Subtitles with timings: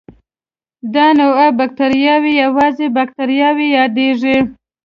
[0.93, 4.37] دا نوعه بکټریاوې هوازی باکتریاوې یادیږي.